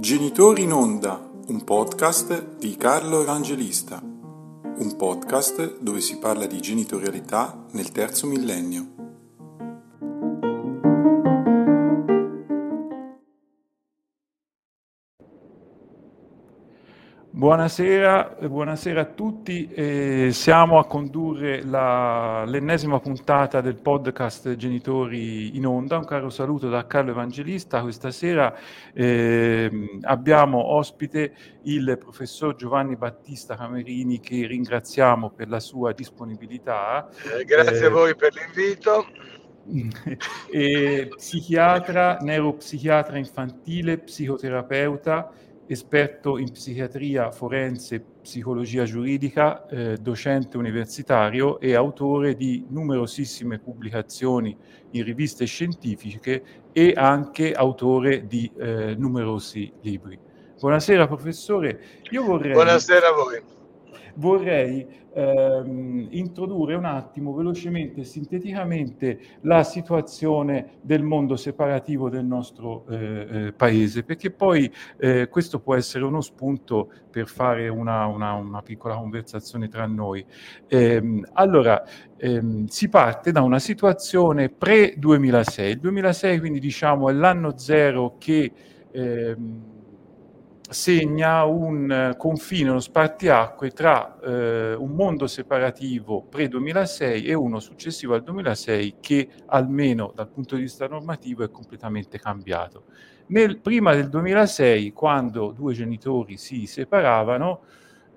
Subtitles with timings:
[0.00, 7.66] Genitori in Onda, un podcast di Carlo Evangelista, un podcast dove si parla di genitorialità
[7.72, 8.99] nel terzo millennio.
[17.40, 25.66] Buonasera, buonasera, a tutti, eh, siamo a condurre la, l'ennesima puntata del podcast Genitori in
[25.66, 28.54] Onda, un caro saluto da Carlo Evangelista, questa sera
[28.92, 29.70] eh,
[30.02, 31.32] abbiamo ospite
[31.62, 37.08] il professor Giovanni Battista Camerini che ringraziamo per la sua disponibilità.
[37.38, 39.06] Eh, grazie a eh, voi per l'invito.
[41.16, 45.30] psichiatra, neuropsichiatra infantile, psicoterapeuta,
[45.70, 54.56] esperto in psichiatria forense e psicologia giuridica, eh, docente universitario e autore di numerosissime pubblicazioni
[54.90, 60.18] in riviste scientifiche e anche autore di eh, numerosi libri.
[60.58, 62.52] Buonasera professore, io vorrei...
[62.52, 63.59] Buonasera a voi.
[64.20, 72.84] Vorrei ehm, introdurre un attimo velocemente e sinteticamente la situazione del mondo separativo del nostro
[72.90, 72.96] eh,
[73.46, 78.60] eh, paese, perché poi eh, questo può essere uno spunto per fare una, una, una
[78.60, 80.22] piccola conversazione tra noi.
[80.68, 81.82] Ehm, allora,
[82.18, 85.62] ehm, si parte da una situazione pre-2006.
[85.62, 88.52] Il 2006 quindi diciamo è l'anno zero che...
[88.92, 89.78] Ehm,
[90.70, 98.14] segna un eh, confine, uno spartiacque tra eh, un mondo separativo pre-2006 e uno successivo
[98.14, 102.84] al 2006 che almeno dal punto di vista normativo è completamente cambiato.
[103.26, 107.62] Nel, prima del 2006, quando due genitori si separavano,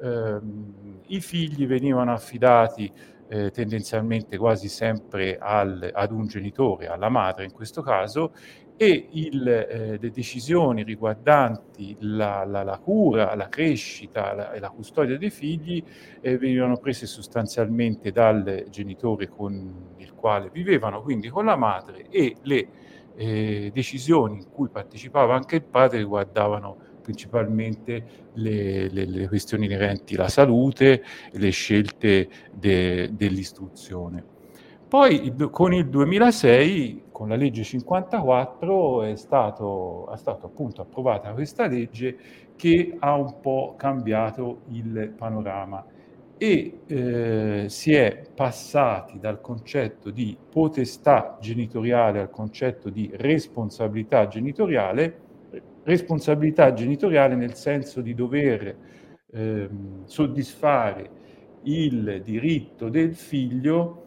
[0.01, 2.91] ehm, i figli venivano affidati
[3.27, 8.33] eh, tendenzialmente quasi sempre al, ad un genitore, alla madre in questo caso,
[8.75, 15.17] e il, eh, le decisioni riguardanti la, la, la, cura, la crescita e la custodia
[15.17, 15.84] dei figli
[16.22, 22.35] eh, venivano prese sostanzialmente dal genitore con il quale vivevano, quindi con la madre, e
[22.41, 22.67] le
[23.16, 30.16] eh, decisioni in cui partecipava anche il padre riguardavano principalmente le, le, le questioni inerenti
[30.16, 34.23] alla salute, le scelte de, dell'istruzione.
[34.88, 41.68] Poi con il 2006, con la legge 54, è stato, è stato appunto approvata questa
[41.68, 42.18] legge
[42.57, 45.85] che ha un po' cambiato il panorama
[46.38, 55.19] e eh, si è passati dal concetto di potestà genitoriale al concetto di responsabilità genitoriale,
[55.84, 58.75] responsabilità genitoriale nel senso di dover
[59.31, 59.69] eh,
[60.06, 61.22] soddisfare
[61.63, 64.03] il diritto del figlio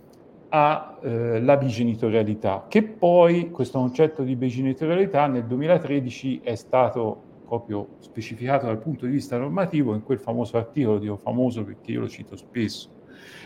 [0.49, 8.67] alla eh, bigenitorialità, che poi questo concetto di bigenitorialità nel 2013 è stato proprio specificato
[8.67, 12.37] dal punto di vista normativo in quel famoso articolo, dico famoso perché io lo cito
[12.37, 12.91] spesso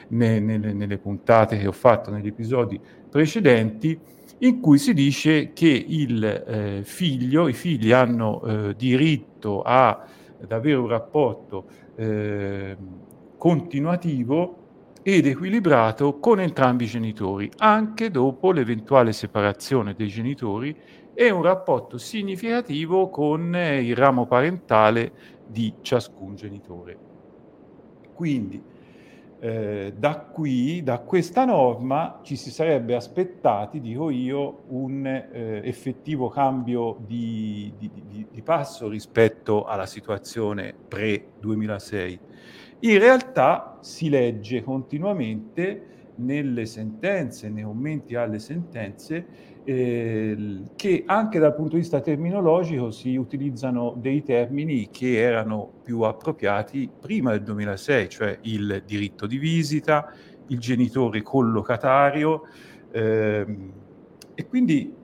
[0.09, 3.99] ne, nelle, nelle puntate che ho fatto negli episodi precedenti,
[4.39, 10.07] in cui si dice che il eh, figlio, i figli hanno eh, diritto a,
[10.43, 12.77] ad avere un rapporto eh,
[13.37, 14.60] continuativo
[15.03, 20.77] ed equilibrato con entrambi i genitori, anche dopo l'eventuale separazione dei genitori
[21.15, 25.13] e un rapporto significativo con eh, il ramo parentale
[25.47, 26.97] di ciascun genitore.
[28.15, 28.63] Quindi
[29.43, 36.29] eh, da qui, da questa norma, ci si sarebbe aspettati, dico io, un eh, effettivo
[36.29, 42.19] cambio di, di, di, di passo rispetto alla situazione pre-2006
[42.81, 45.87] in realtà si legge continuamente
[46.17, 49.27] nelle sentenze, nei commenti alle sentenze,
[49.65, 56.01] eh, che anche dal punto di vista terminologico si utilizzano dei termini che erano più
[56.03, 60.13] appropriati prima del 2006, cioè il diritto di visita,
[60.49, 62.43] il genitore collocatario
[62.91, 63.73] ehm,
[64.35, 64.95] e quindi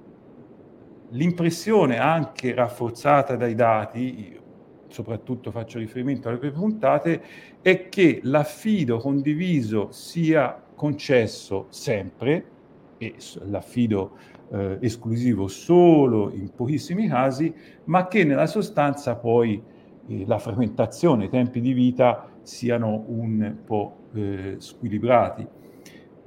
[1.11, 4.39] l'impressione anche rafforzata dai dati,
[4.89, 7.23] soprattutto faccio riferimento alle prime puntate,
[7.63, 12.55] è che l'affido condiviso sia concesso sempre,
[12.99, 14.17] e l'affido
[14.51, 17.53] eh, esclusivo solo in pochissimi casi,
[17.85, 19.63] ma che nella sostanza poi
[20.07, 25.47] eh, la frequentazione, i tempi di vita siano un po' eh, squilibrati.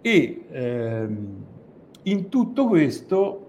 [0.01, 1.45] E ehm,
[2.03, 3.45] in tutto questo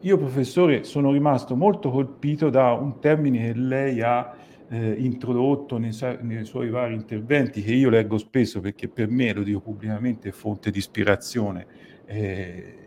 [0.00, 4.34] io, professore, sono rimasto molto colpito da un termine che lei ha
[4.68, 9.42] eh, introdotto nei, nei, suoi vari interventi, che io leggo spesso perché per me, lo
[9.42, 11.66] dico pubblicamente, è fonte di ispirazione.
[12.06, 12.78] Eh,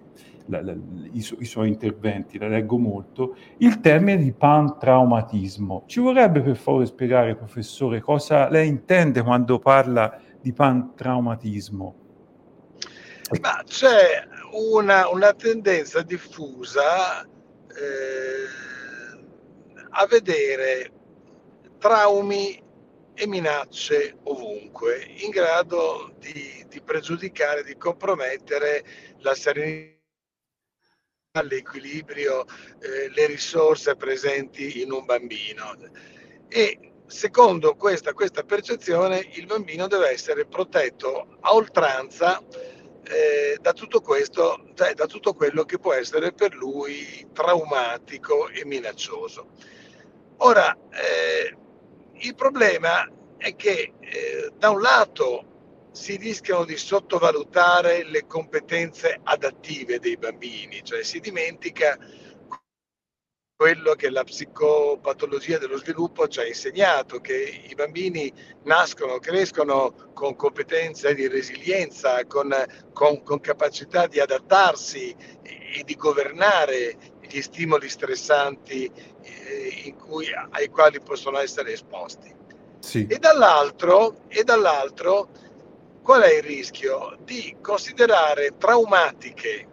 [0.47, 0.75] la, la,
[1.11, 5.83] i, su, i, suoi interventi, la leggo molto, il termine di pantraumatismo.
[5.87, 11.95] Ci vorrebbe per favore spiegare, professore, cosa lei intende quando parla di pantraumatismo?
[13.41, 17.27] Ma c'è una, una tendenza diffusa eh,
[19.89, 20.91] a vedere
[21.77, 22.63] traumi
[23.13, 28.85] e minacce ovunque, in grado di, di pregiudicare, di compromettere
[29.19, 29.95] la serenità
[31.41, 32.45] l'equilibrio,
[32.79, 35.75] eh, le risorse presenti in un bambino.
[36.47, 42.39] E secondo questa, questa, percezione il bambino deve essere protetto a oltranza
[43.03, 48.65] eh, da tutto questo, cioè da tutto quello che può essere per lui traumatico e
[48.65, 49.51] minaccioso.
[50.37, 51.55] Ora, eh,
[52.21, 59.99] il problema è che eh, da un lato si rischiano di sottovalutare le competenze adattive
[59.99, 61.97] dei bambini, cioè si dimentica
[63.57, 68.31] quello che la psicopatologia dello sviluppo ci ha insegnato, che i bambini
[68.65, 72.53] nascono, crescono con competenze di resilienza, con,
[72.93, 75.09] con, con capacità di adattarsi
[75.41, 78.89] e, e, di governare gli stimoli stressanti
[79.21, 82.33] eh, cui, ai quali possono essere esposti.
[82.79, 83.07] Sì.
[83.07, 85.29] E, dall'altro, e dall'altro
[86.07, 87.17] Qual è il rischio?
[87.25, 89.67] Di considerare traumatiche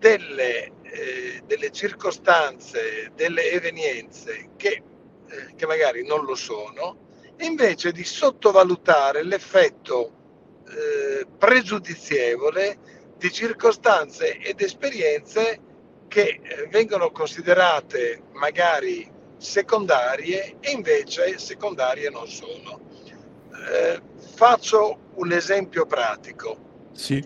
[0.00, 4.82] delle, eh, delle circostanze, delle evenienze che,
[5.28, 6.96] eh, che, magari non lo sono,
[7.36, 10.10] e invece di sottovalutare l'effetto
[10.66, 15.60] eh, pregiudizievole di circostanze ed esperienze
[16.14, 22.78] che eh, vengono considerate magari secondarie e invece secondarie non sono.
[23.50, 24.00] Eh,
[24.36, 26.56] faccio un esempio pratico.
[26.92, 27.20] Sì.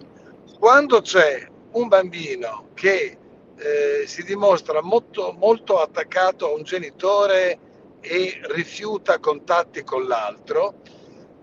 [0.59, 3.19] Quando c'è un bambino che
[3.59, 7.59] eh, si dimostra molto, molto attaccato a un genitore
[8.01, 10.77] e rifiuta contatti con l'altro,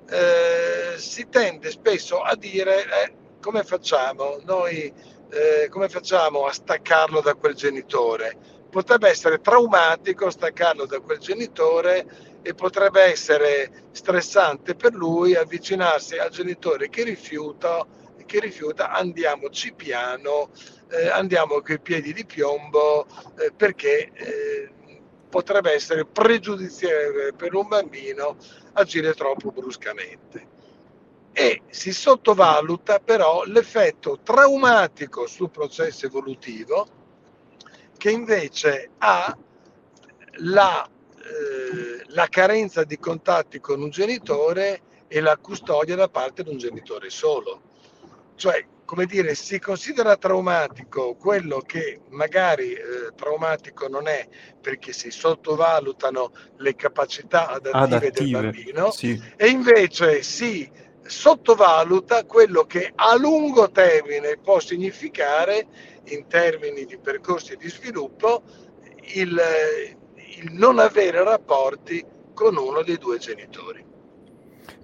[0.10, 7.22] eh, si tende spesso a dire eh, come facciamo noi eh, come facciamo a staccarlo
[7.22, 12.06] da quel genitore potrebbe essere traumatico staccarlo da quel genitore
[12.42, 17.88] e potrebbe essere stressante per lui avvicinarsi al genitore che rifiuta,
[18.26, 20.50] che rifiuta andiamoci piano,
[20.90, 23.06] eh, andiamo con i piedi di piombo
[23.40, 24.70] eh, perché eh,
[25.30, 28.36] potrebbe essere pregiudizievole per un bambino
[28.74, 30.55] agire troppo bruscamente.
[31.38, 36.88] E si sottovaluta però l'effetto traumatico sul processo evolutivo
[37.98, 39.38] che invece ha
[40.38, 40.90] la
[41.26, 46.58] eh, la carenza di contatti con un genitore e la custodia da parte di un
[46.58, 47.62] genitore solo.
[48.36, 54.28] Cioè, come dire, si considera traumatico quello che magari eh, traumatico non è
[54.62, 59.22] perché si sottovalutano le capacità adattive, adattive del bambino sì.
[59.36, 60.70] e invece si
[61.06, 65.68] sottovaluta quello che a lungo termine può significare
[66.06, 68.42] in termini di percorsi di sviluppo
[69.14, 69.40] il,
[70.16, 72.04] il non avere rapporti
[72.34, 73.84] con uno dei due genitori.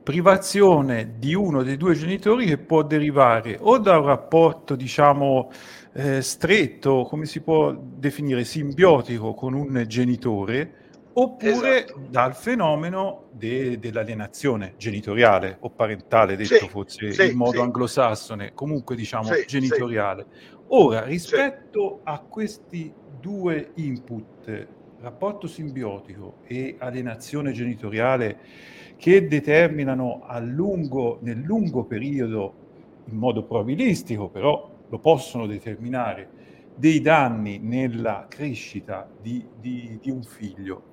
[0.03, 5.51] Privazione di uno dei due genitori che può derivare o da un rapporto, diciamo,
[5.93, 10.80] eh, stretto, come si può definire, simbiotico con un genitore,
[11.13, 12.07] oppure esatto.
[12.09, 17.59] dal fenomeno de- dell'alienazione genitoriale o parentale, detto sì, forse sì, in modo sì.
[17.59, 20.25] anglosassone, comunque diciamo genitoriale.
[20.67, 24.67] Ora, rispetto a questi due input
[25.01, 28.39] rapporto simbiotico e alienazione genitoriale
[28.97, 32.53] che determinano a lungo, nel lungo periodo,
[33.05, 36.29] in modo probabilistico, però lo possono determinare,
[36.75, 40.90] dei danni nella crescita di, di, di un figlio.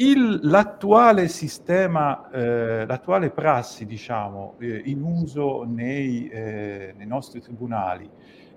[0.00, 8.08] Il, l'attuale sistema, eh, l'attuale prassi, diciamo, eh, in uso nei, eh, nei nostri tribunali,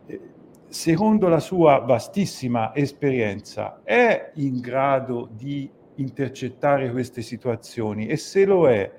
[0.05, 0.21] eh,
[0.67, 8.05] secondo la sua vastissima esperienza, è in grado di intercettare queste situazioni?
[8.05, 8.91] E se lo è,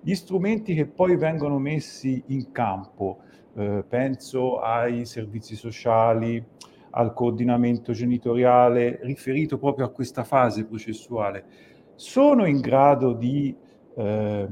[0.00, 3.18] gli strumenti che poi vengono messi in campo,
[3.54, 6.42] eh, penso ai servizi sociali,
[6.92, 11.44] al coordinamento genitoriale riferito proprio a questa fase processuale,
[12.00, 13.54] sono in grado di
[13.94, 14.48] eh,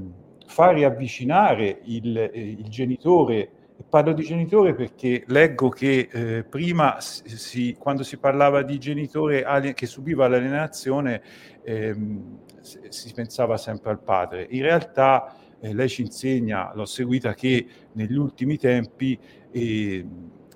[0.46, 3.52] far riavvicinare il, il genitore
[3.88, 9.72] Parlo di genitore perché leggo che eh, prima, si, quando si parlava di genitore alien,
[9.72, 11.22] che subiva l'alienazione,
[11.62, 14.48] ehm, si pensava sempre al padre.
[14.50, 19.16] In realtà eh, lei ci insegna, l'ho seguita, che negli ultimi tempi
[19.52, 20.04] eh,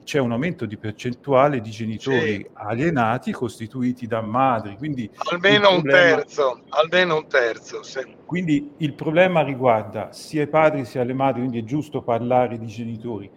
[0.05, 2.47] c'è un aumento di percentuale di genitori sì.
[2.55, 4.77] alienati costituiti da madri.
[4.77, 7.83] Quindi almeno problema, un terzo, almeno un terzo.
[7.83, 8.01] Sì.
[8.25, 12.67] Quindi il problema riguarda sia i padri sia le madri, quindi è giusto parlare di
[12.67, 13.31] genitori.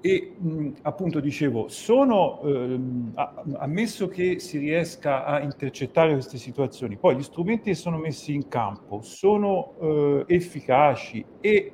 [0.00, 3.14] E mh, appunto dicevo, sono ehm,
[3.56, 8.46] ammesso che si riesca a intercettare queste situazioni, poi gli strumenti che sono messi in
[8.46, 11.72] campo sono eh, efficaci e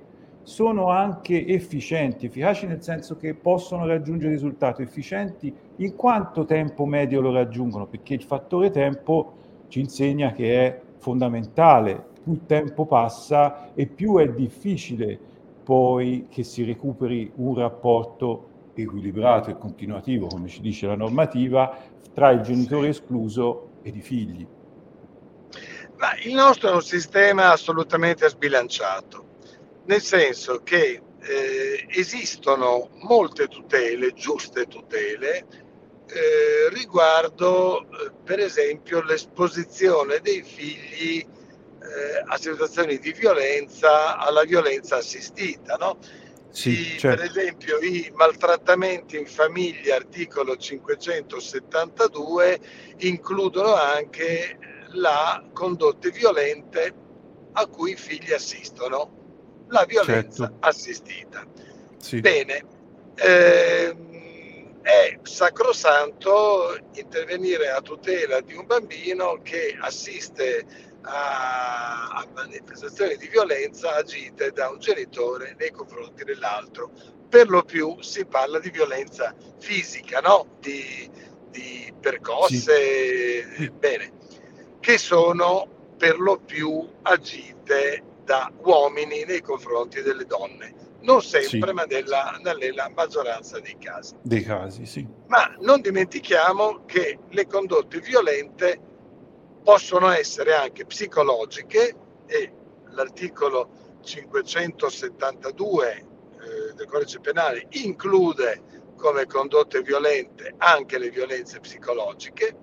[0.50, 7.21] sono anche efficienti, efficaci nel senso che possono raggiungere risultati efficienti in quanto tempo medio
[7.21, 9.35] lo raggiungono, perché il fattore tempo
[9.69, 15.16] ci insegna che è fondamentale, più tempo passa e più è difficile
[15.62, 21.78] poi che si recuperi un rapporto equilibrato e continuativo, come ci dice la normativa,
[22.12, 24.45] tra il genitore escluso ed i figli.
[25.97, 29.30] Ma il nostro è un sistema assolutamente sbilanciato
[29.91, 35.45] nel senso che eh, esistono molte tutele, giuste tutele,
[36.07, 41.27] eh, riguardo eh, per esempio l'esposizione dei figli eh,
[42.25, 45.75] a situazioni di violenza, alla violenza assistita.
[45.75, 45.99] No?
[46.51, 47.23] Sì, I, certo.
[47.23, 52.61] Per esempio i maltrattamenti in famiglia, articolo 572,
[52.99, 54.57] includono anche
[54.93, 56.95] la condotte violente
[57.55, 59.19] a cui i figli assistono
[59.71, 60.57] la violenza certo.
[60.61, 61.45] assistita.
[61.99, 62.21] Sì.
[62.21, 62.65] Bene,
[63.17, 70.65] ehm, è sacrosanto intervenire a tutela di un bambino che assiste
[71.03, 76.91] a, a, manifestazioni di violenza agite da un genitore nei confronti dell'altro.
[77.29, 80.57] Per lo più si parla di violenza fisica, no?
[80.59, 81.09] di,
[81.50, 83.71] di percosse, sì.
[83.71, 84.12] bene,
[84.81, 90.73] che sono per lo più agite da uomini nei confronti delle donne.
[91.01, 91.75] Non sempre, sì.
[91.75, 94.15] ma nella, nella, maggioranza dei casi.
[94.23, 95.05] Dei casi, sì.
[95.27, 98.79] Ma non dimentichiamo che le condotte violente
[99.65, 101.97] possono essere anche psicologiche
[102.27, 102.53] e
[102.91, 108.63] l'articolo 572 eh, del codice penale include
[108.97, 112.57] come condotte violente anche le violenze psicologiche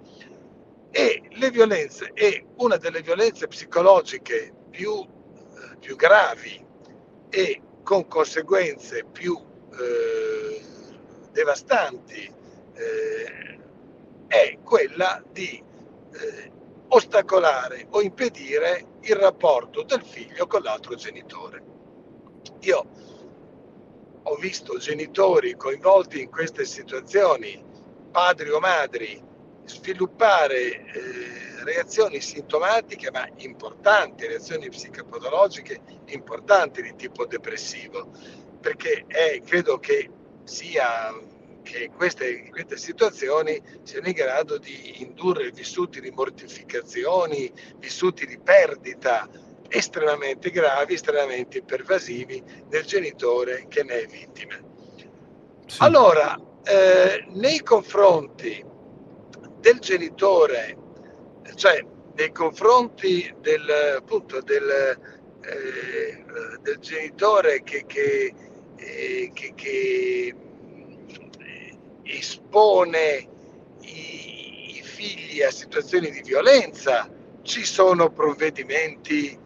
[0.91, 5.15] e le violenze e una delle violenze psicologiche più
[5.79, 6.65] più gravi
[7.29, 9.37] e con conseguenze più
[9.79, 10.61] eh,
[11.31, 12.33] devastanti
[12.73, 13.59] eh,
[14.27, 15.63] è quella di
[16.11, 16.51] eh,
[16.89, 21.63] ostacolare o impedire il rapporto del figlio con l'altro genitore.
[22.61, 22.85] Io
[24.23, 27.63] ho visto genitori coinvolti in queste situazioni,
[28.11, 29.23] padri o madri,
[29.63, 38.09] sviluppare eh, reazioni sintomatiche ma importanti, reazioni psicopatologiche importanti di tipo depressivo,
[38.61, 40.09] perché è, credo che
[40.45, 41.13] sia
[41.63, 49.27] che queste, queste situazioni siano in grado di indurre vissuti di mortificazioni, vissuti di perdita
[49.67, 54.57] estremamente gravi, estremamente pervasivi nel genitore che ne è vittima.
[55.65, 55.77] Sì.
[55.79, 58.63] Allora, eh, nei confronti
[59.59, 60.77] del genitore
[61.55, 61.83] cioè
[62.15, 64.97] nei confronti del, appunto, del,
[65.41, 66.23] eh,
[66.61, 68.33] del genitore che, che,
[68.75, 70.35] eh, che, che
[71.37, 73.27] eh, espone
[73.81, 77.09] i, i figli a situazioni di violenza,
[77.43, 79.45] ci sono provvedimenti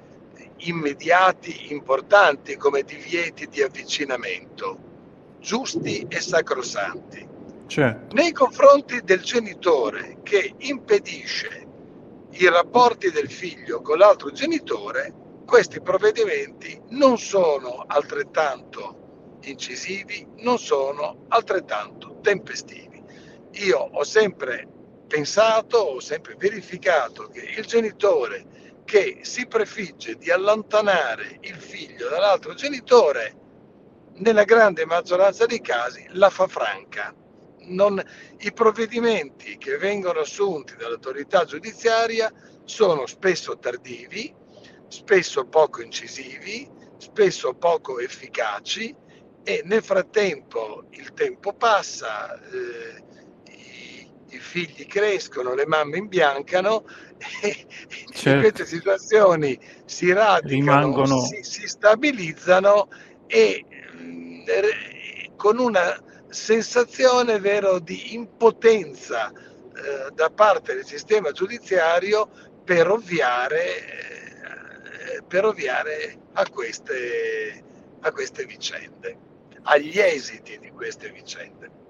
[0.63, 4.77] immediati importanti come divieti di avvicinamento,
[5.39, 7.27] giusti e sacrosanti.
[7.67, 8.15] Certo.
[8.15, 11.60] Nei confronti del genitore che impedisce
[12.33, 15.13] i rapporti del figlio con l'altro genitore,
[15.45, 23.03] questi provvedimenti non sono altrettanto incisivi, non sono altrettanto tempestivi.
[23.65, 24.67] Io ho sempre
[25.07, 32.53] pensato, ho sempre verificato che il genitore che si prefigge di allontanare il figlio dall'altro
[32.53, 33.35] genitore,
[34.15, 37.13] nella grande maggioranza dei casi la fa franca
[37.65, 38.01] non,
[38.39, 42.31] i provvedimenti che vengono assunti dall'autorità giudiziaria
[42.63, 44.33] sono spesso tardivi,
[44.87, 48.95] spesso poco incisivi, spesso poco efficaci
[49.43, 53.03] e nel frattempo il tempo passa, eh,
[53.51, 56.85] i, i, figli crescono, le mamme imbiancano
[57.41, 57.65] e
[58.11, 58.29] certo.
[58.29, 61.21] in queste situazioni si radicano, Rimangono...
[61.21, 62.87] si, si stabilizzano
[63.27, 64.43] e mh, mm,
[65.35, 65.97] con una
[66.31, 72.29] sensazione vero di impotenza eh, da parte del sistema giudiziario
[72.63, 77.63] per ovviare, eh, per ovviare a, queste,
[77.99, 79.17] a queste vicende,
[79.63, 81.80] agli esiti di queste vicende.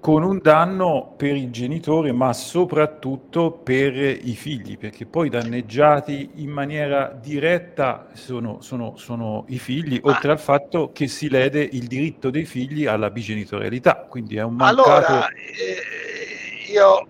[0.00, 6.48] Con un danno per il genitore, ma soprattutto per i figli, perché poi danneggiati in
[6.48, 10.10] maniera diretta sono, sono, sono i figli, ma...
[10.10, 14.06] oltre al fatto che si lede il diritto dei figli alla bigenitorialità.
[14.08, 14.90] Quindi è un mancato...
[14.90, 17.08] Allora, eh, io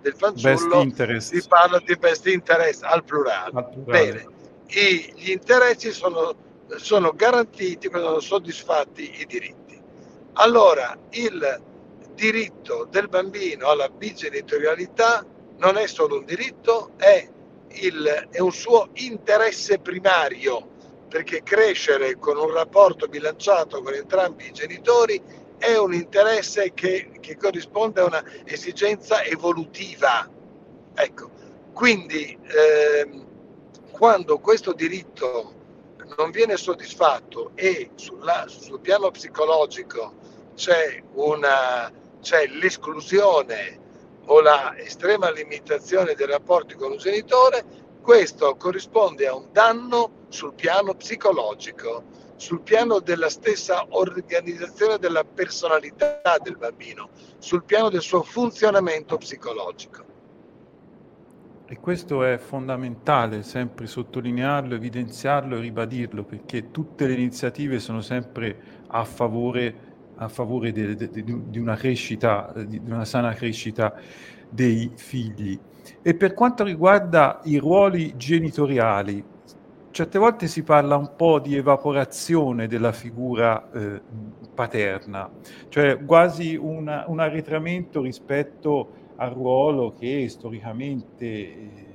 [0.00, 3.52] del fanciullo, si parla di best interest al plurale.
[3.54, 4.12] Al plurale.
[4.12, 4.26] Bene,
[4.66, 6.34] I, gli interessi sono,
[6.76, 9.80] sono garantiti quando sono soddisfatti i diritti.
[10.32, 11.62] Allora, il
[12.18, 15.24] diritto del bambino alla bigenitorialità
[15.58, 17.28] non è solo un diritto, è,
[17.68, 20.66] il, è un suo interesse primario,
[21.08, 25.22] perché crescere con un rapporto bilanciato con entrambi i genitori
[25.58, 30.28] è un interesse che, che corrisponde a una esigenza evolutiva.
[30.94, 31.30] Ecco,
[31.72, 33.26] quindi ehm,
[33.92, 35.54] quando questo diritto
[36.16, 40.14] non viene soddisfatto e sulla, sul piano psicologico
[40.54, 41.92] c'è una
[42.28, 43.86] c'è l'esclusione
[44.26, 47.64] o la estrema limitazione dei rapporti con un genitore,
[48.02, 52.04] questo corrisponde a un danno sul piano psicologico,
[52.36, 60.04] sul piano della stessa organizzazione della personalità del bambino, sul piano del suo funzionamento psicologico.
[61.64, 68.84] E questo è fondamentale, sempre sottolinearlo, evidenziarlo e ribadirlo, perché tutte le iniziative sono sempre
[68.88, 69.87] a favore
[70.18, 73.94] a favore de, de, de, di una crescita, di una sana crescita
[74.48, 75.58] dei figli.
[76.02, 79.24] E per quanto riguarda i ruoli genitoriali,
[79.90, 84.00] certe volte si parla un po' di evaporazione della figura eh,
[84.54, 85.30] paterna,
[85.68, 91.88] cioè quasi una, un arretramento rispetto al ruolo che storicamente eh,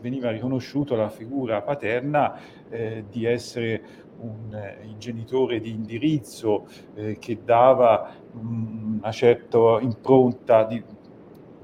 [0.00, 2.38] veniva riconosciuto alla figura paterna
[2.68, 3.82] eh, di essere
[4.18, 10.82] un, eh, il genitore di indirizzo eh, che dava una certa impronta di,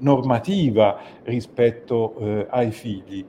[0.01, 3.25] normativa rispetto eh, ai figli.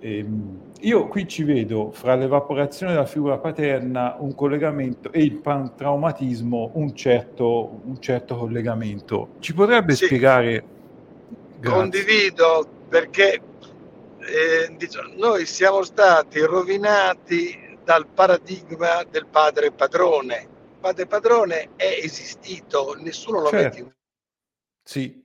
[0.00, 6.70] Ehm, io qui ci vedo fra l'evaporazione della figura paterna un collegamento e il pantraumatismo
[6.74, 9.30] un certo, un certo collegamento.
[9.40, 10.64] Ci potrebbe sì, spiegare?
[11.58, 11.78] Grazie.
[11.78, 13.40] Condivido perché
[14.20, 20.46] eh, diciamo, noi siamo stati rovinati dal paradigma del padre padrone.
[20.72, 23.64] Il padre padrone è esistito, nessuno lo certo.
[23.64, 23.92] mette in
[24.84, 25.24] sì.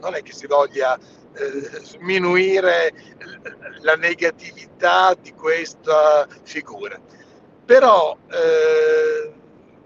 [0.00, 2.92] Non è che si voglia eh, sminuire
[3.80, 7.00] la negatività di questa figura.
[7.64, 9.32] Però eh,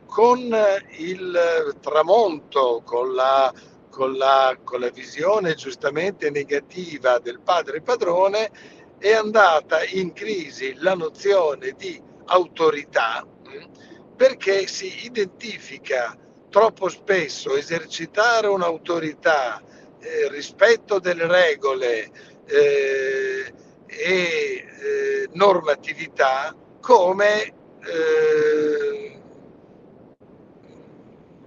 [0.05, 0.55] con
[0.99, 3.51] il tramonto, con la,
[3.89, 8.51] con, la, con la visione giustamente negativa del padre padrone,
[8.99, 16.17] è andata in crisi la nozione di autorità mm, perché si identifica
[16.51, 19.63] troppo spesso esercitare un'autorità
[20.01, 22.11] eh, rispetto delle regole
[22.47, 23.53] eh,
[23.87, 27.43] e eh, normatività come,
[27.85, 29.21] eh,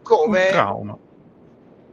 [0.01, 0.97] come, un trauma.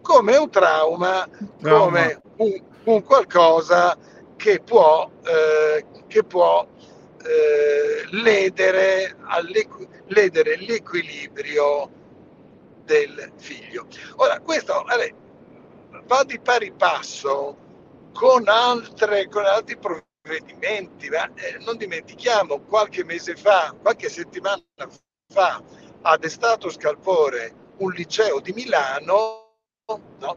[0.03, 1.29] come un trauma,
[1.61, 1.85] trauma.
[1.85, 3.97] come un, un, qualcosa
[4.37, 6.67] che può, eh, che può
[7.25, 9.17] eh, ledere,
[10.07, 11.91] ledere, l'equilibrio
[12.85, 13.87] del figlio.
[14.17, 15.15] Ora, questo vabbè,
[16.05, 17.57] va di pari passo
[18.13, 24.63] con, altre, con altri provvedimenti, ma eh, non dimentichiamo, qualche mese fa, qualche settimana
[25.33, 25.63] fa,
[26.03, 29.47] ha destato scalpore un liceo di Milano
[29.87, 30.37] no,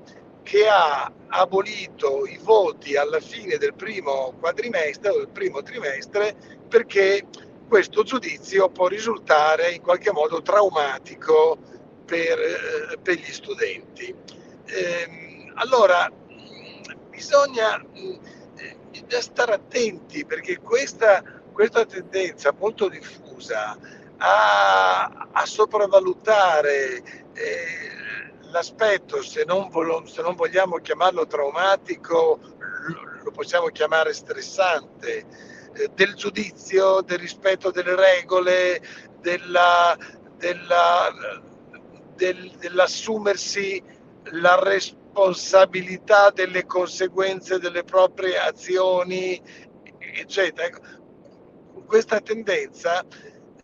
[0.51, 6.35] che ha abolito i voti alla fine del primo quadrimestre o del primo trimestre
[6.67, 7.25] perché
[7.69, 11.57] questo giudizio può risultare in qualche modo traumatico
[12.03, 14.13] per, eh, per gli studenti.
[14.65, 16.11] Eh, allora,
[17.09, 17.81] bisogna,
[18.89, 23.77] bisogna stare attenti perché questa, questa tendenza molto diffusa
[24.17, 27.01] a, a sopravvalutare
[27.35, 28.00] eh,
[28.51, 32.39] l'aspetto, se non, vol- se non, vogliamo chiamarlo traumatico,
[33.23, 35.25] lo possiamo chiamare stressante,
[35.73, 38.81] eh, del giudizio, del rispetto delle regole,
[39.19, 39.97] della,
[40.37, 41.09] della,
[42.15, 43.81] del, dell'assumersi
[44.33, 49.41] la responsabilità delle conseguenze delle proprie azioni,
[49.97, 50.67] eccetera.
[50.67, 50.81] Ecco,
[51.85, 53.03] questa tendenza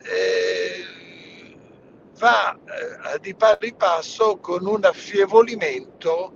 [0.01, 0.97] eh,
[2.17, 6.33] va eh, di pari passo con un affievolimento,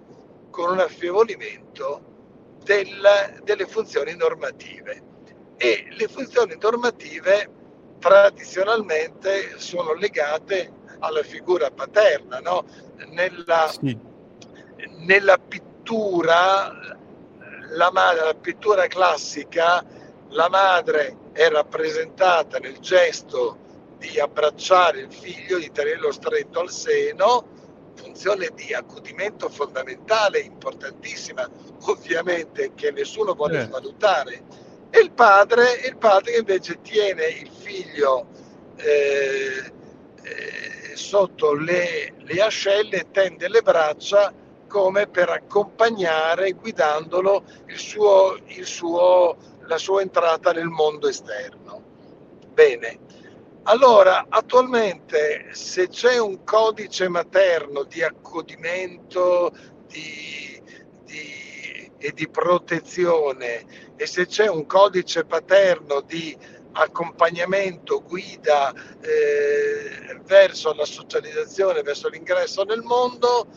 [0.50, 2.10] con un affievolimento
[2.64, 5.10] del, delle funzioni normative
[5.58, 7.60] e le funzioni normative
[8.00, 12.66] tradizionalmente sono legate alla figura paterna, no?
[13.10, 13.98] nella, sì.
[15.06, 16.98] nella pittura,
[17.70, 19.84] la, madre, la pittura classica,
[20.30, 23.61] la madre è rappresentata nel gesto
[24.02, 27.46] di abbracciare il figlio, di tenerlo stretto al seno,
[27.94, 31.48] funzione di accudimento fondamentale, importantissima,
[31.84, 33.66] ovviamente che nessuno vuole eh.
[33.66, 34.44] svalutare.
[34.90, 38.26] E il padre, il padre invece tiene il figlio
[38.78, 39.72] eh,
[40.24, 44.34] eh, sotto le, le ascelle, tende le braccia
[44.68, 49.38] come per accompagnare, guidandolo, il suo, il suo,
[49.68, 51.84] la sua entrata nel mondo esterno.
[52.52, 53.00] Bene,
[53.64, 59.52] allora attualmente se c'è un codice materno di accudimento
[59.88, 60.62] di,
[61.04, 66.36] di, e di protezione e se c'è un codice paterno di
[66.74, 73.48] accompagnamento, guida eh, verso la socializzazione, verso l'ingresso nel mondo,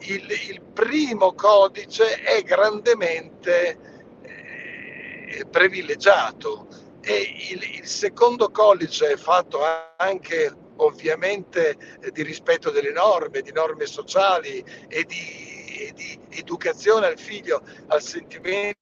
[0.00, 3.78] il, il primo codice è grandemente
[4.22, 6.66] eh, privilegiato
[7.04, 9.60] e il, il, secondo codice è fatto
[9.96, 17.18] anche ovviamente di rispetto delle norme, di norme sociali e di, e di educazione al
[17.18, 18.74] figlio al sentimento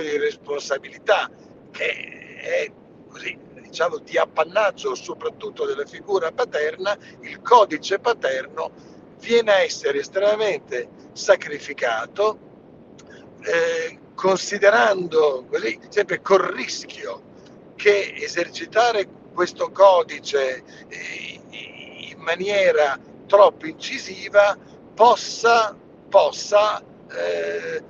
[0.00, 1.30] di responsabilità
[1.70, 2.72] che è
[3.06, 8.70] così, diciamo, di appannaggio soprattutto della figura paterna, il codice paterno
[9.18, 12.38] viene a essere estremamente sacrificato,
[13.42, 17.27] eh, considerando così, sempre col rischio
[17.78, 21.40] che esercitare questo codice eh,
[22.10, 24.58] in maniera troppo incisiva
[24.94, 25.76] possa,
[26.08, 27.82] possa eh,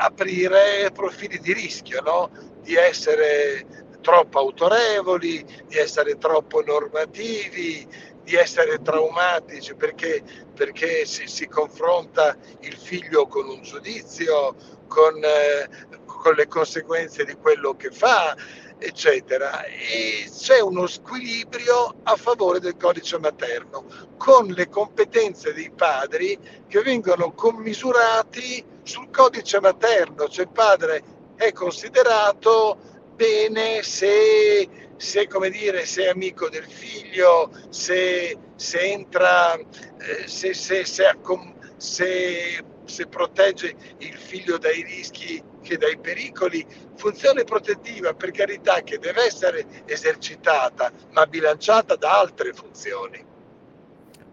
[0.00, 2.30] aprire profili di rischio, no?
[2.62, 3.66] di essere
[4.00, 7.86] troppo autorevoli, di essere troppo normativi,
[8.22, 10.22] di essere traumatici perché,
[10.54, 14.54] perché si, si, confronta il figlio con un giudizio,
[14.86, 15.68] con, eh,
[16.06, 18.36] con le conseguenze di quello che fa,
[18.80, 19.64] eccetera.
[19.64, 23.84] E c'è uno squilibrio a favore del codice materno,
[24.16, 31.02] con le competenze dei padri che vengono commisurati sul codice materno, cioè il padre
[31.36, 32.78] è considerato
[33.14, 40.54] bene se, se, come dire, se è amico del figlio, se, se entra, eh, se,
[40.54, 46.66] se, se, se protegge il figlio dai rischi che dai pericoli.
[46.96, 53.24] Funzione protettiva, per carità, che deve essere esercitata, ma bilanciata da altre funzioni.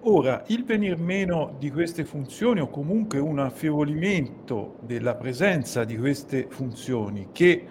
[0.02, 6.48] Ora, il venir meno di queste funzioni o comunque un affievolimento della presenza di queste
[6.50, 7.66] funzioni che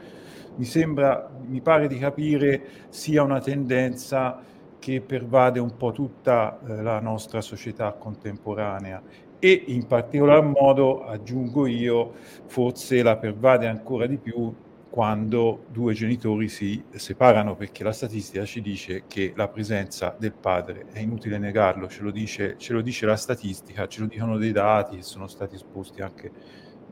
[0.56, 4.42] mi sembra, mi pare di capire, sia una tendenza
[4.78, 9.02] che pervade un po' tutta eh, la nostra società contemporanea
[9.38, 12.12] e in particolar modo, aggiungo io,
[12.46, 14.54] forse la pervade ancora di più
[14.88, 20.86] quando due genitori si separano, perché la statistica ci dice che la presenza del padre,
[20.90, 24.52] è inutile negarlo, ce lo dice, ce lo dice la statistica, ce lo dicono dei
[24.52, 26.30] dati che sono stati esposti anche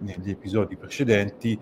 [0.01, 1.59] negli episodi precedenti,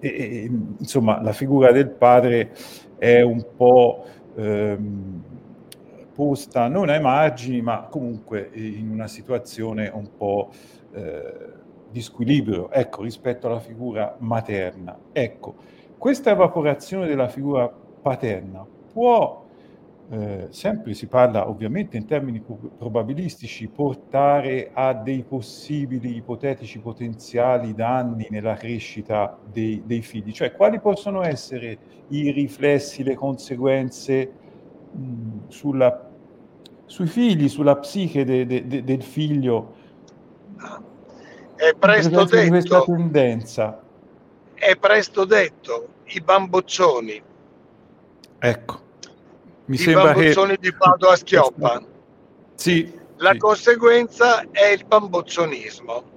[0.00, 2.52] e, insomma, la figura del padre
[2.98, 5.22] è un po' ehm,
[6.16, 10.48] posta non ai margini, ma comunque in una situazione un po'
[10.92, 11.34] eh,
[11.90, 14.98] di squilibrio, ecco, rispetto alla figura materna.
[15.12, 15.54] Ecco,
[15.98, 19.44] questa evaporazione della figura paterna può
[20.08, 22.40] eh, sempre si parla ovviamente in termini
[22.78, 30.80] probabilistici, portare a dei possibili ipotetici potenziali danni nella crescita dei, dei figli, cioè quali
[30.80, 31.76] possono essere
[32.08, 34.32] i riflessi, le conseguenze
[35.48, 36.05] sulla,
[36.86, 39.74] sui figli, sulla psiche de, de, de, del figlio.
[41.56, 42.48] È presto detto.
[42.48, 43.82] questa tendenza.
[44.54, 47.22] è presto detto, i bamboccioni.
[48.38, 48.80] Ecco,
[49.66, 50.58] mi I sembra bamboccioni che...
[50.60, 51.82] di Padova Schioppa.
[52.54, 53.04] Sì.
[53.18, 53.38] La sì.
[53.38, 56.14] conseguenza è il bamboccionismo.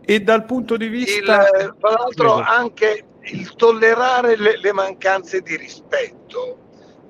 [0.00, 1.46] E dal punto di vista...
[1.60, 6.56] Il, tra l'altro anche il tollerare le, le mancanze di rispetto.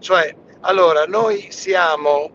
[0.00, 2.30] Cioè, allora, noi siamo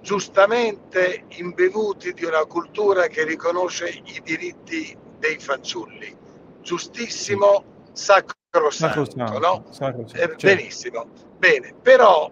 [0.00, 6.16] giustamente imbevuti di una cultura che riconosce i diritti dei fanciulli.
[6.60, 9.64] Giustissimo, sacrosanto, sacrosanto no?
[9.70, 10.46] Sacrosanto, eh, certo.
[10.46, 11.06] Benissimo,
[11.38, 12.30] bene, però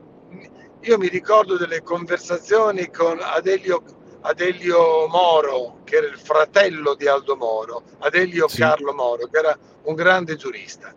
[0.80, 3.82] io mi ricordo delle conversazioni con Adelio,
[4.22, 8.58] Adelio Moro, che era il fratello di Aldo Moro, Adelio sì.
[8.58, 10.92] Carlo Moro, che era un grande giurista,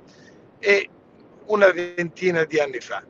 [0.60, 0.90] e
[1.46, 3.04] una ventina di anni fa.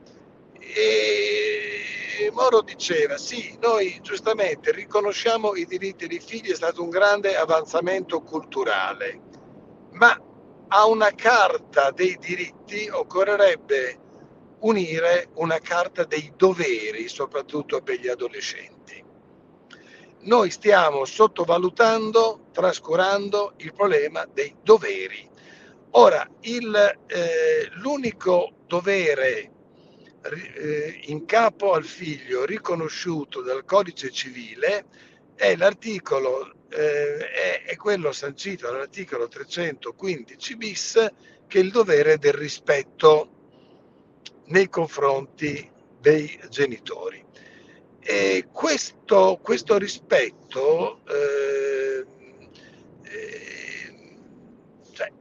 [0.75, 7.35] E Moro diceva, sì, noi giustamente riconosciamo i diritti dei figli, è stato un grande
[7.35, 9.19] avanzamento culturale,
[9.91, 10.19] ma
[10.69, 13.99] a una carta dei diritti occorrerebbe
[14.61, 19.03] unire una carta dei doveri, soprattutto per gli adolescenti.
[20.21, 25.29] Noi stiamo sottovalutando, trascurando il problema dei doveri.
[25.91, 29.51] Ora, il, eh, l'unico dovere
[31.05, 34.85] in capo al figlio riconosciuto dal codice civile
[35.35, 41.11] è l'articolo, eh, è, è quello sancito dall'articolo 315 bis,
[41.47, 43.29] che è il dovere del rispetto
[44.45, 47.23] nei confronti dei genitori.
[47.99, 52.05] E questo, questo rispetto eh,
[53.03, 54.15] eh,
[54.91, 55.11] cioè,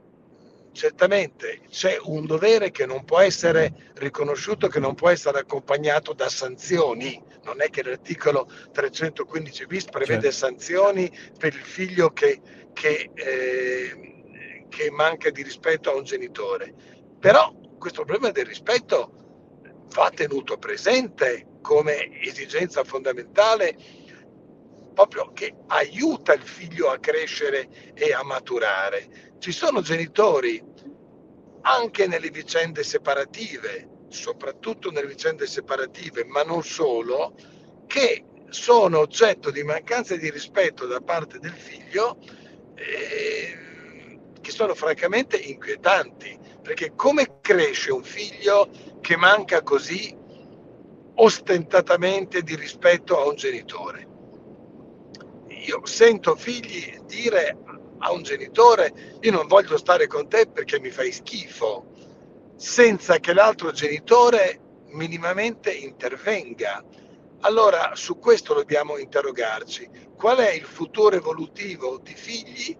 [0.82, 6.28] certamente c'è un dovere che non può essere riconosciuto, che non può essere accompagnato da
[6.28, 7.22] sanzioni.
[7.44, 10.38] Non è che l'articolo 315 bis prevede certo.
[10.38, 12.40] sanzioni per il figlio che,
[12.72, 16.74] che, eh, che manca di rispetto a un genitore.
[17.20, 19.12] Però questo problema del rispetto
[19.94, 23.76] va tenuto presente come esigenza fondamentale
[24.92, 29.30] proprio che aiuta il figlio a crescere e a maturare.
[29.38, 30.70] Ci sono genitori
[31.62, 37.34] anche nelle vicende separative, soprattutto nelle vicende separative, ma non solo,
[37.86, 42.18] che sono oggetto di mancanza di rispetto da parte del figlio
[42.74, 43.58] eh,
[44.40, 48.68] che sono francamente inquietanti, perché come cresce un figlio
[49.00, 50.14] che manca così
[51.14, 54.08] ostentatamente di rispetto a un genitore?
[55.66, 57.56] Io sento figli dire
[58.04, 61.86] a un genitore io non voglio stare con te perché mi fai schifo,
[62.56, 64.60] senza che l'altro genitore
[64.90, 66.84] minimamente intervenga.
[67.40, 69.88] Allora su questo dobbiamo interrogarci.
[70.16, 72.76] Qual è il futuro evolutivo di figli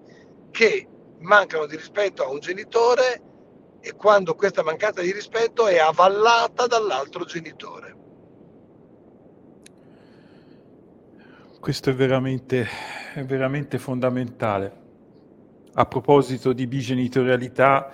[0.50, 0.88] che
[1.20, 3.22] mancano di rispetto a un genitore
[3.80, 7.96] e quando questa mancanza di rispetto è avallata dall'altro genitore.
[11.58, 12.66] Questo è veramente,
[13.14, 14.81] è veramente fondamentale.
[15.74, 17.92] A proposito di bigenitorialità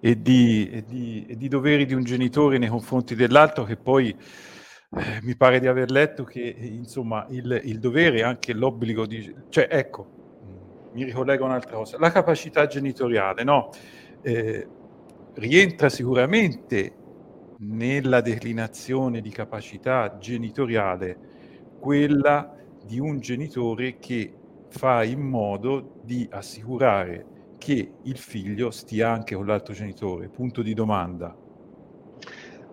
[0.00, 4.08] e di, e, di, e di, doveri di un genitore nei confronti dell'altro, che poi
[4.08, 9.34] eh, mi pare di aver letto che insomma il, il dovere anche l'obbligo di...
[9.50, 13.70] cioè ecco, mi ricollego un'altra cosa, la capacità genitoriale, no?
[14.22, 14.66] Eh,
[15.34, 16.94] rientra sicuramente
[17.58, 21.18] nella declinazione di capacità genitoriale
[21.78, 22.54] quella
[22.84, 24.34] di un genitore che
[24.70, 30.28] fa in modo di assicurare che il figlio stia anche con l'altro genitore.
[30.28, 31.36] Punto di domanda.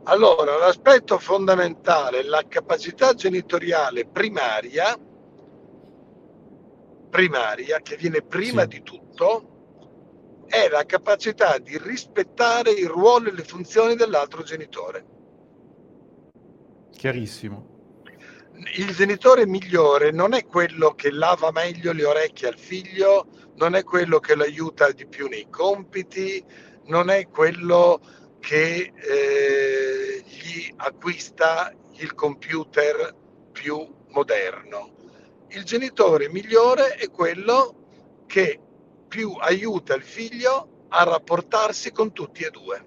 [0.03, 4.97] Allora, l'aspetto fondamentale, la capacità genitoriale primaria,
[7.09, 8.67] primaria che viene prima sì.
[8.67, 15.05] di tutto, è la capacità di rispettare il ruolo e le funzioni dell'altro genitore.
[16.91, 17.76] Chiarissimo.
[18.77, 23.83] Il genitore migliore non è quello che lava meglio le orecchie al figlio, non è
[23.83, 26.43] quello che lo aiuta di più nei compiti,
[26.85, 27.99] non è quello
[28.39, 33.13] che eh, gli acquista il computer
[33.51, 34.95] più moderno.
[35.49, 38.59] Il genitore migliore è quello che
[39.07, 42.85] più aiuta il figlio a rapportarsi con tutti e due.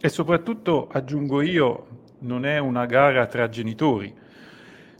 [0.00, 1.86] E soprattutto, aggiungo io,
[2.20, 4.14] non è una gara tra genitori.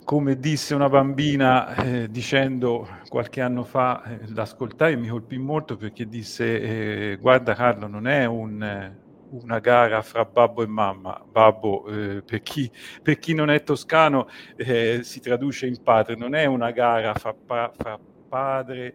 [0.05, 5.77] Come disse una bambina eh, dicendo qualche anno fa, eh, l'ascoltai e mi colpì molto
[5.77, 8.93] perché disse eh, guarda Carlo, non è un,
[9.31, 11.23] una gara fra babbo e mamma.
[11.31, 12.71] Babbo, eh, per, chi,
[13.03, 17.35] per, chi, non è toscano, eh, si traduce in padre, non è una gara fra,
[17.47, 18.95] fra padre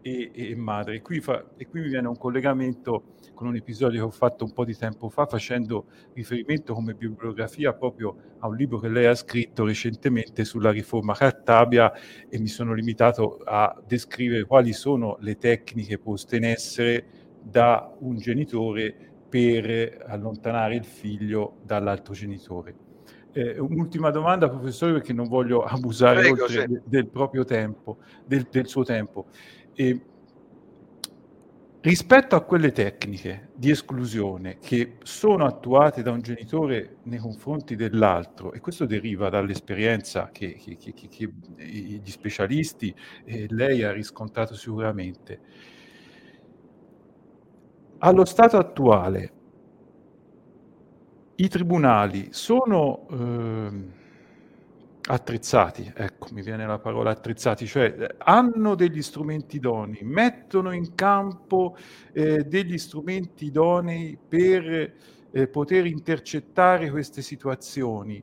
[0.00, 1.02] e, e madre.
[1.02, 4.52] Qui, fa, e qui mi viene un collegamento con un episodio che ho fatto un
[4.52, 9.14] po' di tempo fa facendo riferimento come bibliografia proprio a un libro che lei ha
[9.14, 11.92] scritto recentemente sulla riforma Cartabia
[12.28, 17.04] e mi sono limitato a descrivere quali sono le tecniche poste in essere
[17.42, 18.94] da un genitore
[19.28, 22.74] per allontanare il figlio dall'altro genitore.
[23.32, 26.46] Eh, un'ultima domanda, professore, perché non voglio abusare Prego,
[26.84, 29.26] del proprio tempo, del, del suo tempo.
[29.74, 30.00] E,
[31.84, 38.54] rispetto a quelle tecniche di esclusione che sono attuate da un genitore nei confronti dell'altro,
[38.54, 42.94] e questo deriva dall'esperienza che, che, che, che gli specialisti
[43.24, 45.40] e lei ha riscontrato sicuramente,
[47.98, 49.32] allo stato attuale
[51.36, 54.02] i tribunali sono eh,
[55.06, 61.76] attrezzati, ecco, mi viene la parola attrezzati, cioè hanno degli strumenti idonei, mettono in campo
[62.12, 64.94] eh, degli strumenti idonei per
[65.30, 68.22] eh, poter intercettare queste situazioni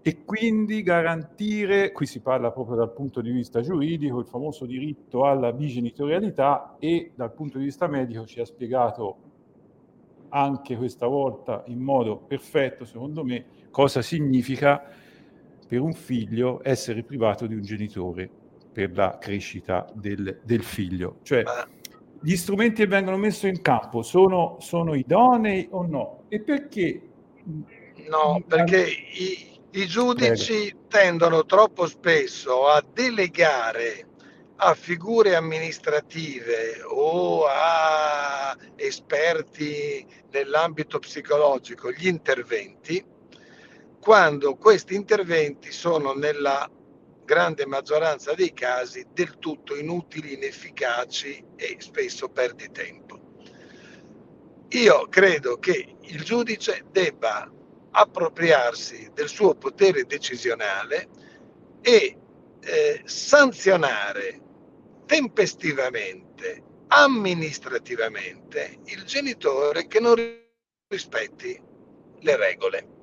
[0.00, 5.26] e quindi garantire, qui si parla proprio dal punto di vista giuridico, il famoso diritto
[5.26, 9.16] alla bigenitorialità e dal punto di vista medico ci ha spiegato
[10.30, 14.82] anche questa volta in modo perfetto, secondo me, cosa significa
[15.72, 18.28] per un figlio essere privato di un genitore
[18.70, 21.20] per la crescita del, del figlio.
[21.22, 21.44] Cioè,
[22.20, 26.24] gli strumenti che vengono messi in campo sono, sono idonei o no?
[26.28, 27.00] E perché?
[28.06, 30.78] No, perché i, i giudici Prego.
[30.88, 34.08] tendono troppo spesso a delegare
[34.56, 43.02] a figure amministrative o a esperti nell'ambito psicologico gli interventi,
[44.02, 46.68] quando questi interventi sono nella
[47.24, 53.20] grande maggioranza dei casi del tutto inutili, inefficaci e spesso perdi tempo.
[54.70, 57.48] Io credo che il giudice debba
[57.92, 61.08] appropriarsi del suo potere decisionale
[61.80, 62.18] e
[62.58, 64.40] eh, sanzionare
[65.06, 70.16] tempestivamente, amministrativamente, il genitore che non
[70.88, 71.56] rispetti
[72.18, 73.01] le regole.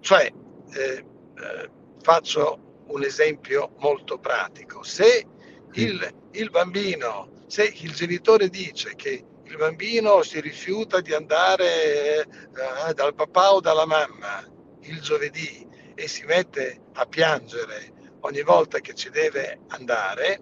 [0.00, 0.32] Cioè,
[0.72, 1.70] eh, eh,
[2.02, 4.82] faccio un esempio molto pratico.
[4.82, 5.26] Se
[5.72, 12.94] il, il bambino, se il genitore dice che il bambino si rifiuta di andare eh,
[12.94, 14.44] dal papà o dalla mamma
[14.82, 20.40] il giovedì e si mette a piangere ogni volta che ci deve andare,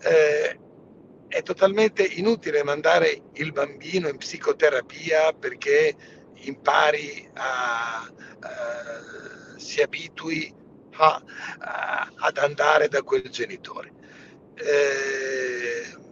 [0.00, 0.58] eh,
[1.28, 5.94] è totalmente inutile mandare il bambino in psicoterapia perché
[6.40, 10.54] impari a, uh, si abitui
[10.96, 11.22] a,
[11.58, 13.92] a, ad andare da quel genitore.
[14.54, 16.04] Eh,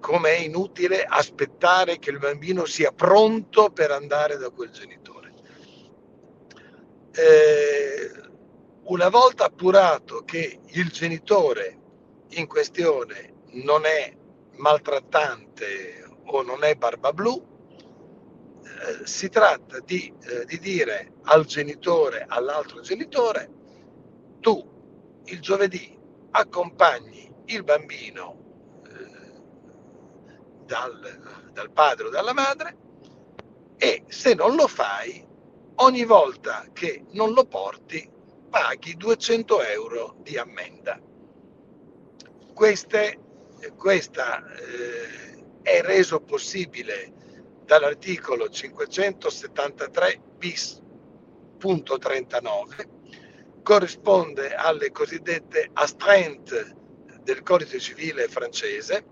[0.00, 5.32] come è inutile aspettare che il bambino sia pronto per andare da quel genitore.
[7.12, 8.10] Eh,
[8.84, 11.78] una volta appurato che il genitore
[12.30, 14.14] in questione non è
[14.56, 17.53] maltrattante o non è barba blu,
[18.84, 23.50] eh, si tratta di, eh, di dire al genitore, all'altro genitore,
[24.40, 24.62] tu
[25.24, 25.98] il giovedì
[26.32, 29.40] accompagni il bambino eh,
[30.66, 32.76] dal, dal padre o dalla madre
[33.78, 35.26] e se non lo fai,
[35.76, 38.06] ogni volta che non lo porti,
[38.50, 41.00] paghi 200 euro di ammenda.
[42.52, 43.18] Queste,
[43.76, 47.12] questa eh, è reso possibile
[47.64, 52.88] dall'articolo 573 bis.39,
[53.62, 56.76] corrisponde alle cosiddette astreinte
[57.22, 59.04] del codice civile francese.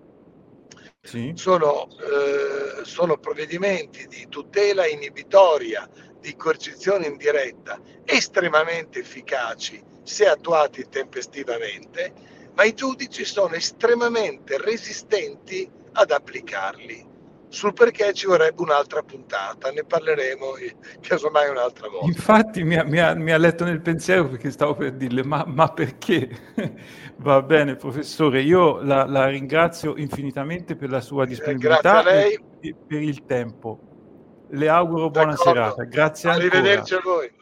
[1.00, 1.32] Sì.
[1.34, 5.88] Sono, eh, sono provvedimenti di tutela inibitoria,
[6.20, 16.10] di coercizione indiretta, estremamente efficaci se attuati tempestivamente ma i giudici sono estremamente resistenti ad
[16.10, 17.11] applicarli.
[17.52, 20.54] Sul perché ci vorrebbe un'altra puntata, ne parleremo
[21.02, 22.06] casomai un'altra volta.
[22.06, 25.44] Infatti mi ha, mi, ha, mi ha, letto nel pensiero perché stavo per dirle ma,
[25.46, 26.30] ma perché?
[27.16, 32.40] Va bene professore, io la, la, ringrazio infinitamente per la sua disponibilità e
[32.86, 34.46] per il tempo.
[34.48, 35.52] Le auguro buona D'accordo.
[35.52, 37.14] serata, grazie Arrivederci ancora.
[37.14, 37.32] a voi.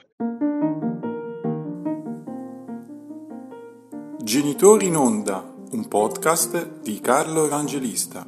[4.25, 8.27] Genitori in onda, un podcast di Carlo Evangelista,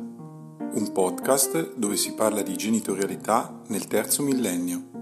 [0.74, 5.01] un podcast dove si parla di genitorialità nel terzo millennio.